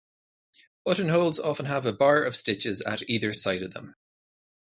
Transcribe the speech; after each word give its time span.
Buttonholes 0.83 1.39
often 1.39 1.67
have 1.67 1.85
a 1.85 1.93
bar 1.93 2.23
of 2.23 2.35
stitches 2.35 2.81
at 2.81 3.07
either 3.07 3.33
side 3.33 3.61
of 3.61 3.73
them. 3.75 3.93